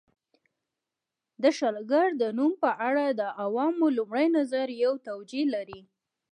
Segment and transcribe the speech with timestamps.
[1.41, 5.81] د شلګر د نوم په اړه د عوامو لومړی نظر یوه توجیه لري